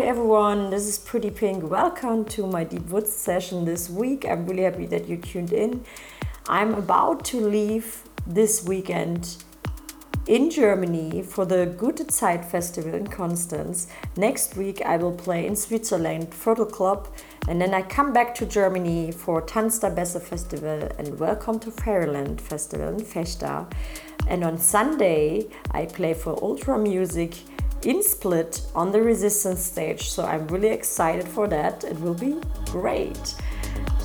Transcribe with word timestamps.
Hi 0.00 0.06
everyone, 0.06 0.70
this 0.70 0.86
is 0.88 0.98
Pretty 0.98 1.28
Pink. 1.28 1.70
Welcome 1.70 2.24
to 2.36 2.46
my 2.46 2.64
Deep 2.64 2.88
Woods 2.88 3.12
session 3.12 3.66
this 3.66 3.90
week. 3.90 4.24
I'm 4.26 4.46
really 4.46 4.62
happy 4.62 4.86
that 4.86 5.06
you 5.06 5.18
tuned 5.18 5.52
in. 5.52 5.84
I'm 6.48 6.72
about 6.72 7.22
to 7.26 7.38
leave 7.38 8.02
this 8.26 8.64
weekend 8.64 9.44
in 10.26 10.48
Germany 10.50 11.20
for 11.20 11.44
the 11.44 11.66
Gute 11.78 12.10
Zeit 12.10 12.50
Festival 12.50 12.94
in 12.94 13.08
Constance. 13.08 13.88
Next 14.16 14.56
week 14.56 14.80
I 14.86 14.96
will 14.96 15.12
play 15.12 15.46
in 15.46 15.54
Switzerland, 15.54 16.30
Viertel 16.30 16.64
Club, 16.64 17.06
and 17.46 17.60
then 17.60 17.74
I 17.74 17.82
come 17.82 18.14
back 18.14 18.34
to 18.36 18.46
Germany 18.46 19.12
for 19.12 19.42
Tanz 19.42 19.80
der 19.80 19.90
Festival 19.94 20.88
and 20.98 21.18
welcome 21.20 21.58
to 21.58 21.70
Fairyland 21.70 22.40
Festival 22.40 22.88
in 22.88 23.04
Vechta. 23.04 23.70
And 24.28 24.44
on 24.44 24.56
Sunday 24.56 25.48
I 25.72 25.84
play 25.84 26.14
for 26.14 26.42
Ultra 26.42 26.78
Music 26.78 27.34
in 27.82 28.02
Split 28.02 28.62
on 28.74 28.92
the 28.92 29.02
Resistance 29.02 29.60
stage. 29.60 30.10
So 30.10 30.24
I'm 30.24 30.46
really 30.48 30.68
excited 30.68 31.26
for 31.26 31.48
that. 31.48 31.84
It 31.84 32.00
will 32.00 32.14
be 32.14 32.40
great. 32.66 33.34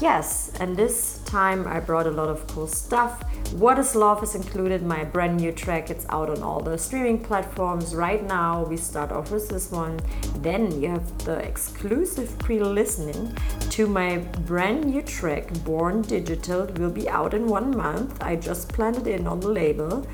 Yes, 0.01 0.51
and 0.59 0.75
this 0.75 1.19
time 1.25 1.65
I 1.67 1.79
brought 1.79 2.05
a 2.05 2.11
lot 2.11 2.27
of 2.27 2.45
cool 2.47 2.67
stuff. 2.67 3.23
What 3.53 3.79
is 3.79 3.95
Love 3.95 4.23
is 4.23 4.35
included, 4.35 4.83
my 4.83 5.05
brand 5.05 5.37
new 5.37 5.53
track. 5.53 5.89
It's 5.89 6.05
out 6.09 6.29
on 6.29 6.43
all 6.43 6.59
the 6.59 6.77
streaming 6.77 7.23
platforms 7.23 7.95
right 7.95 8.21
now. 8.21 8.65
We 8.65 8.75
start 8.75 9.13
off 9.13 9.31
with 9.31 9.47
this 9.47 9.71
one. 9.71 10.01
Then 10.39 10.81
you 10.81 10.89
have 10.89 11.17
the 11.19 11.37
exclusive 11.37 12.37
pre 12.39 12.59
listening 12.59 13.37
to 13.69 13.87
my 13.87 14.17
brand 14.45 14.83
new 14.85 15.01
track, 15.01 15.47
Born 15.63 16.01
Digital. 16.01 16.63
It 16.63 16.77
will 16.77 16.91
be 16.91 17.07
out 17.07 17.33
in 17.33 17.47
one 17.47 17.75
month. 17.75 18.21
I 18.21 18.35
just 18.35 18.67
planned 18.67 18.97
it 18.97 19.07
in 19.07 19.27
on 19.27 19.39
the 19.39 19.49
label 19.49 20.05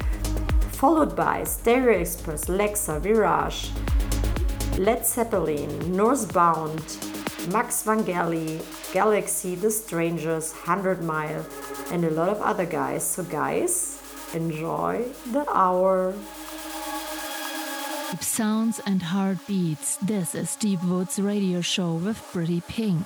followed 0.81 1.15
by 1.15 1.43
Stereo 1.43 1.99
Express, 1.99 2.45
Lexa, 2.45 2.99
Virage, 2.99 3.69
Led 4.79 5.05
Zeppelin, 5.05 5.95
Northbound, 5.95 6.81
Max 7.53 7.83
Vangeli, 7.83 8.59
Galaxy, 8.91 9.53
The 9.53 9.69
Strangers, 9.69 10.53
100 10.53 11.03
Mile, 11.03 11.45
and 11.91 12.03
a 12.03 12.09
lot 12.09 12.29
of 12.29 12.41
other 12.41 12.65
guys. 12.65 13.03
So, 13.03 13.21
guys, 13.21 14.01
enjoy 14.33 15.05
the 15.31 15.45
hour. 15.53 16.15
Deep 18.09 18.23
sounds 18.23 18.81
and 18.87 19.03
heartbeats. 19.03 19.97
This 19.97 20.33
is 20.33 20.55
Deep 20.55 20.83
Woods 20.83 21.19
Radio 21.19 21.61
Show 21.61 21.93
with 21.93 22.17
Pretty 22.33 22.61
Pink. 22.61 23.05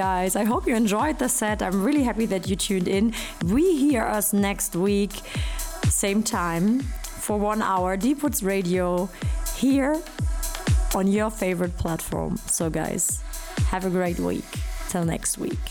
Guys, 0.00 0.34
I 0.34 0.44
hope 0.44 0.66
you 0.66 0.74
enjoyed 0.74 1.18
the 1.18 1.28
set. 1.28 1.60
I'm 1.60 1.84
really 1.84 2.04
happy 2.04 2.24
that 2.24 2.48
you 2.48 2.56
tuned 2.56 2.88
in. 2.88 3.12
We 3.44 3.76
hear 3.76 4.02
us 4.02 4.32
next 4.32 4.74
week, 4.74 5.12
same 5.90 6.22
time, 6.22 6.80
for 6.80 7.36
one 7.36 7.60
hour. 7.60 7.98
Deep 7.98 8.22
Woods 8.22 8.42
Radio 8.42 9.10
here 9.56 10.00
on 10.94 11.06
your 11.06 11.28
favorite 11.28 11.76
platform. 11.76 12.38
So, 12.46 12.70
guys, 12.70 13.22
have 13.66 13.84
a 13.84 13.90
great 13.90 14.18
week. 14.18 14.50
Till 14.88 15.04
next 15.04 15.36
week. 15.36 15.64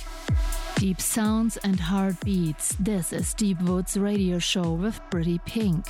Deep 0.75 1.01
sounds 1.01 1.57
and 1.57 1.79
heartbeats. 1.79 2.75
This 2.79 3.11
is 3.11 3.33
Deep 3.33 3.59
Woods 3.63 3.97
Radio 3.97 4.37
Show 4.37 4.73
with 4.73 5.01
Pretty 5.09 5.39
Pink. 5.39 5.85